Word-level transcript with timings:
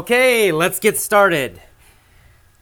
Okay, 0.00 0.50
let's 0.50 0.80
get 0.80 0.96
started. 0.96 1.60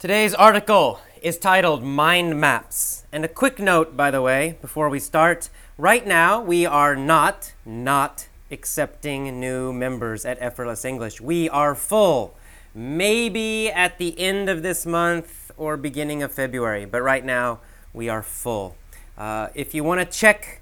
Today's 0.00 0.34
article 0.34 0.98
is 1.22 1.38
titled 1.38 1.84
Mind 1.84 2.40
Maps. 2.40 3.04
And 3.12 3.24
a 3.24 3.28
quick 3.28 3.60
note, 3.60 3.96
by 3.96 4.10
the 4.10 4.20
way, 4.20 4.58
before 4.60 4.88
we 4.88 4.98
start. 4.98 5.48
Right 5.78 6.04
now, 6.04 6.42
we 6.42 6.66
are 6.66 6.96
not, 6.96 7.54
not 7.64 8.26
accepting 8.50 9.38
new 9.38 9.72
members 9.72 10.24
at 10.24 10.36
Effortless 10.40 10.84
English. 10.84 11.20
We 11.20 11.48
are 11.48 11.76
full. 11.76 12.34
Maybe 12.74 13.70
at 13.70 13.98
the 13.98 14.18
end 14.18 14.48
of 14.48 14.64
this 14.64 14.84
month 14.84 15.52
or 15.56 15.76
beginning 15.76 16.24
of 16.24 16.32
February, 16.32 16.86
but 16.86 17.02
right 17.02 17.24
now, 17.24 17.60
we 17.94 18.08
are 18.08 18.24
full. 18.24 18.74
Uh, 19.16 19.46
if 19.54 19.74
you 19.74 19.84
want 19.84 20.00
to 20.00 20.18
check 20.18 20.60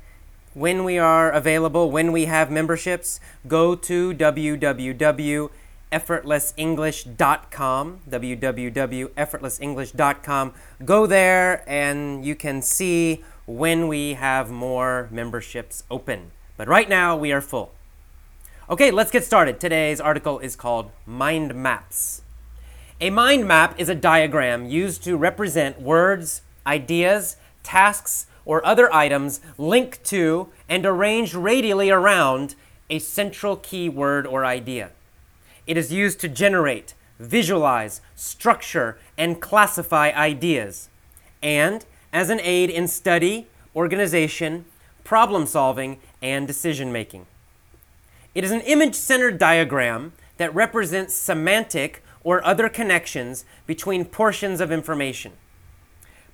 when 0.52 0.84
we 0.84 0.98
are 0.98 1.30
available, 1.30 1.90
when 1.90 2.12
we 2.12 2.26
have 2.26 2.50
memberships, 2.50 3.18
go 3.48 3.74
to 3.74 4.12
www.effortlessenglish.com, 5.92 8.00
www.effortlessenglish.com. 8.08 10.54
Go 10.84 11.06
there 11.06 11.64
and 11.66 12.24
you 12.24 12.34
can 12.34 12.62
see 12.62 13.22
when 13.46 13.86
we 13.88 14.14
have 14.14 14.50
more 14.50 15.08
memberships 15.10 15.84
open. 15.90 16.30
But 16.56 16.68
right 16.68 16.88
now 16.88 17.16
we 17.16 17.32
are 17.32 17.40
full. 17.40 17.72
Okay, 18.68 18.90
let's 18.90 19.12
get 19.12 19.24
started. 19.24 19.60
Today's 19.60 20.00
article 20.00 20.40
is 20.40 20.56
called 20.56 20.90
Mind 21.06 21.54
Maps. 21.54 22.22
A 23.00 23.10
mind 23.10 23.46
map 23.46 23.78
is 23.78 23.88
a 23.88 23.94
diagram 23.94 24.66
used 24.66 25.04
to 25.04 25.16
represent 25.16 25.80
words, 25.80 26.42
ideas, 26.66 27.36
tasks, 27.62 28.26
or 28.44 28.66
other 28.66 28.92
items 28.92 29.40
linked 29.58 30.02
to 30.04 30.48
and 30.68 30.84
arranged 30.86 31.34
radially 31.34 31.90
around 31.90 32.54
a 32.88 32.98
central 32.98 33.56
keyword 33.56 34.26
or 34.26 34.44
idea. 34.44 34.90
It 35.66 35.76
is 35.76 35.92
used 35.92 36.20
to 36.20 36.28
generate, 36.28 36.94
visualize, 37.18 38.00
structure, 38.14 38.98
and 39.18 39.40
classify 39.40 40.10
ideas, 40.10 40.88
and 41.42 41.84
as 42.12 42.30
an 42.30 42.40
aid 42.40 42.70
in 42.70 42.88
study, 42.88 43.46
organization, 43.74 44.64
problem 45.04 45.46
solving, 45.46 45.98
and 46.22 46.46
decision 46.46 46.92
making. 46.92 47.26
It 48.34 48.44
is 48.44 48.50
an 48.50 48.60
image 48.62 48.94
centered 48.94 49.38
diagram 49.38 50.12
that 50.36 50.54
represents 50.54 51.14
semantic 51.14 52.02
or 52.22 52.44
other 52.44 52.68
connections 52.68 53.44
between 53.66 54.04
portions 54.04 54.60
of 54.60 54.72
information. 54.72 55.32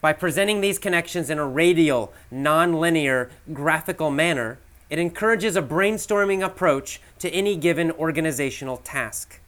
By 0.00 0.12
presenting 0.12 0.60
these 0.60 0.78
connections 0.78 1.30
in 1.30 1.38
a 1.38 1.46
radial, 1.46 2.12
nonlinear, 2.32 3.30
graphical 3.52 4.10
manner, 4.10 4.58
it 4.92 4.98
encourages 4.98 5.56
a 5.56 5.62
brainstorming 5.62 6.44
approach 6.44 7.00
to 7.18 7.30
any 7.30 7.56
given 7.56 7.90
organizational 7.92 8.76
task. 8.76 9.40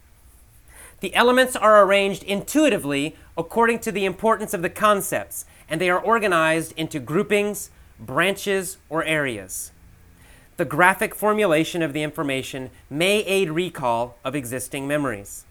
The 1.01 1.15
elements 1.15 1.55
are 1.55 1.85
arranged 1.85 2.23
intuitively 2.23 3.15
according 3.37 3.81
to 3.81 3.93
the 3.93 4.07
importance 4.07 4.55
of 4.55 4.63
the 4.63 4.71
concepts, 4.71 5.45
and 5.69 5.79
they 5.79 5.91
are 5.91 6.01
organized 6.01 6.73
into 6.79 6.99
groupings, 6.99 7.69
branches, 8.01 8.79
or 8.89 9.05
areas. 9.05 9.71
The 10.57 10.65
graphic 10.65 11.15
formulation 11.15 11.83
of 11.83 11.93
the 11.93 12.03
information 12.03 12.71
may 12.89 13.19
aid 13.25 13.51
recall 13.51 14.17
of 14.25 14.35
existing 14.35 14.89
memories. 14.89 15.45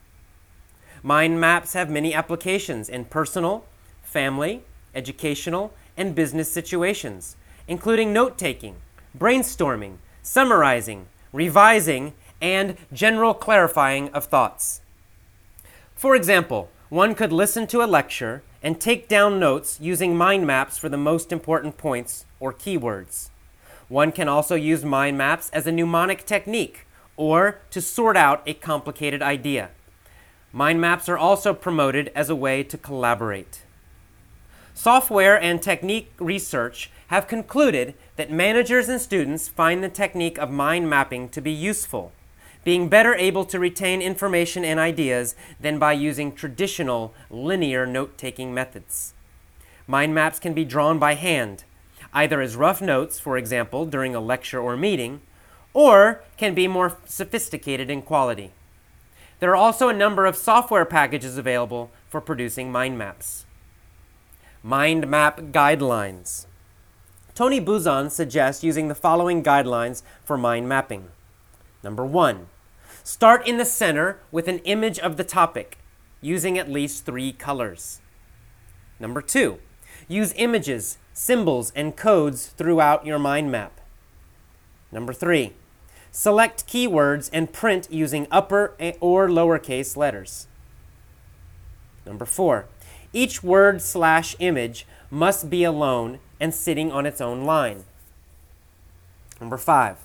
Mind 1.03 1.39
maps 1.39 1.73
have 1.73 1.91
many 1.91 2.15
applications 2.15 2.89
in 2.89 3.05
personal, 3.05 3.63
family, 4.01 4.63
educational, 4.95 5.71
and 5.95 6.15
business 6.15 6.51
situations, 6.51 7.35
including 7.67 8.11
note 8.11 8.39
taking, 8.39 8.77
brainstorming, 9.23 9.95
summarizing, 10.21 11.07
revising, 11.31 12.11
and 12.41 12.75
general 12.91 13.33
clarifying 13.33 14.09
of 14.09 14.25
thoughts. 14.25 14.81
For 15.95 16.13
example, 16.13 16.69
one 16.89 17.15
could 17.15 17.31
listen 17.31 17.65
to 17.67 17.81
a 17.81 17.87
lecture 17.87 18.43
and 18.61 18.81
take 18.81 19.07
down 19.07 19.39
notes 19.39 19.79
using 19.79 20.17
mind 20.17 20.45
maps 20.45 20.77
for 20.77 20.89
the 20.89 20.97
most 20.97 21.31
important 21.31 21.77
points 21.77 22.25
or 22.41 22.51
keywords. 22.51 23.29
One 23.87 24.11
can 24.11 24.27
also 24.27 24.55
use 24.55 24.83
mind 24.83 25.17
maps 25.17 25.49
as 25.51 25.65
a 25.65 25.71
mnemonic 25.71 26.25
technique 26.25 26.85
or 27.15 27.59
to 27.71 27.79
sort 27.79 28.17
out 28.17 28.43
a 28.45 28.53
complicated 28.53 29.21
idea. 29.21 29.69
Mind 30.51 30.81
maps 30.81 31.07
are 31.07 31.17
also 31.17 31.53
promoted 31.53 32.11
as 32.13 32.29
a 32.29 32.35
way 32.35 32.61
to 32.61 32.77
collaborate. 32.77 33.63
Software 34.73 35.41
and 35.41 35.61
technique 35.61 36.11
research 36.19 36.91
have 37.07 37.27
concluded 37.27 37.93
that 38.15 38.31
managers 38.31 38.89
and 38.89 39.01
students 39.01 39.47
find 39.47 39.83
the 39.83 39.89
technique 39.89 40.37
of 40.37 40.51
mind 40.51 40.89
mapping 40.89 41.29
to 41.29 41.41
be 41.41 41.51
useful, 41.51 42.11
being 42.63 42.87
better 42.87 43.15
able 43.15 43.45
to 43.45 43.59
retain 43.59 44.01
information 44.01 44.63
and 44.63 44.79
ideas 44.79 45.35
than 45.59 45.79
by 45.79 45.93
using 45.93 46.31
traditional 46.31 47.13
linear 47.29 47.85
note 47.85 48.17
taking 48.17 48.53
methods. 48.53 49.13
Mind 49.87 50.13
maps 50.13 50.39
can 50.39 50.53
be 50.53 50.63
drawn 50.63 50.99
by 50.99 51.15
hand, 51.15 51.63
either 52.13 52.39
as 52.39 52.55
rough 52.55 52.81
notes, 52.81 53.19
for 53.19 53.37
example, 53.37 53.85
during 53.85 54.15
a 54.15 54.21
lecture 54.21 54.59
or 54.59 54.77
meeting, 54.77 55.21
or 55.73 56.21
can 56.37 56.53
be 56.53 56.67
more 56.67 56.97
sophisticated 57.05 57.89
in 57.89 58.01
quality. 58.01 58.51
There 59.39 59.51
are 59.51 59.55
also 59.55 59.89
a 59.89 59.93
number 59.93 60.25
of 60.25 60.37
software 60.37 60.85
packages 60.85 61.37
available 61.37 61.91
for 62.07 62.21
producing 62.21 62.71
mind 62.71 62.97
maps. 62.97 63.45
Mind 64.61 65.07
map 65.07 65.41
guidelines. 65.51 66.45
Tony 67.35 67.59
Buzan 67.59 68.11
suggests 68.11 68.63
using 68.63 68.89
the 68.89 68.95
following 68.95 69.41
guidelines 69.41 70.03
for 70.23 70.37
mind 70.37 70.69
mapping. 70.69 71.09
Number 71.83 72.05
one, 72.05 72.47
start 73.03 73.47
in 73.47 73.57
the 73.57 73.65
center 73.65 74.19
with 74.31 74.47
an 74.47 74.59
image 74.59 74.99
of 74.99 75.17
the 75.17 75.23
topic, 75.23 75.79
using 76.21 76.59
at 76.59 76.69
least 76.69 77.05
three 77.05 77.31
colors. 77.31 78.01
Number 78.99 79.19
two, 79.19 79.57
use 80.07 80.31
images, 80.37 80.99
symbols, 81.11 81.71
and 81.75 81.97
codes 81.97 82.47
throughout 82.47 83.03
your 83.03 83.17
mind 83.17 83.51
map. 83.51 83.81
Number 84.91 85.11
three, 85.11 85.53
select 86.11 86.67
keywords 86.67 87.31
and 87.33 87.51
print 87.51 87.87
using 87.89 88.27
upper 88.29 88.75
or 89.01 89.27
lowercase 89.27 89.97
letters. 89.97 90.47
Number 92.05 92.25
four, 92.25 92.67
each 93.11 93.41
word 93.41 93.81
slash 93.81 94.35
image 94.37 94.85
must 95.09 95.49
be 95.49 95.63
alone 95.63 96.19
and 96.39 96.53
sitting 96.53 96.91
on 96.91 97.05
its 97.05 97.21
own 97.21 97.43
line. 97.43 97.85
Number 99.39 99.57
five, 99.57 99.97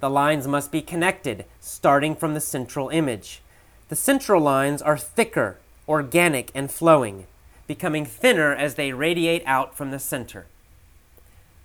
the 0.00 0.10
lines 0.10 0.46
must 0.46 0.72
be 0.72 0.80
connected, 0.80 1.44
starting 1.60 2.14
from 2.14 2.34
the 2.34 2.40
central 2.40 2.88
image. 2.88 3.42
The 3.88 3.96
central 3.96 4.40
lines 4.40 4.80
are 4.80 4.98
thicker, 4.98 5.58
organic, 5.88 6.50
and 6.54 6.70
flowing, 6.70 7.26
becoming 7.66 8.06
thinner 8.06 8.54
as 8.54 8.76
they 8.76 8.92
radiate 8.92 9.42
out 9.44 9.76
from 9.76 9.90
the 9.90 9.98
center. 9.98 10.46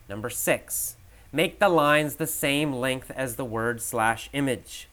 Number 0.09 0.29
six, 0.29 0.97
make 1.31 1.59
the 1.59 1.69
lines 1.69 2.15
the 2.15 2.27
same 2.27 2.73
length 2.73 3.11
as 3.11 3.35
the 3.35 3.45
word 3.45 3.81
slash 3.81 4.29
image. 4.33 4.87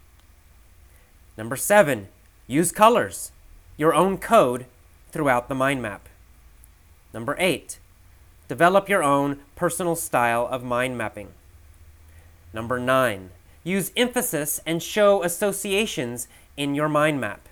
Number 1.37 1.57
seven, 1.57 2.09
use 2.47 2.71
colors, 2.71 3.33
your 3.77 3.95
own 3.95 4.19
code 4.19 4.67
throughout 5.11 5.49
the 5.49 5.55
mind 5.55 5.83
map. 5.83 6.09
Number 7.12 7.34
eight, 7.39 7.79
develop 8.50 8.88
your 8.88 9.05
own 9.05 9.38
personal 9.55 9.94
style 9.94 10.49
of 10.50 10.65
mind 10.65 10.99
mapping. 10.99 11.28
Number 12.53 12.81
nine, 12.81 13.31
use 13.62 13.93
emphasis 13.97 14.59
and 14.66 14.83
show 14.83 15.22
associations 15.22 16.27
in 16.56 16.75
your 16.75 16.89
mind 16.89 17.21
map. 17.21 17.49